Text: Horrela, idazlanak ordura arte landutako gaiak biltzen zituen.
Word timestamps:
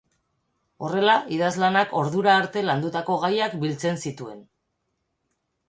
Horrela, 0.87 1.13
idazlanak 1.35 1.93
ordura 1.99 2.33
arte 2.37 2.65
landutako 2.71 3.19
gaiak 3.27 3.55
biltzen 3.67 4.03
zituen. 4.09 4.43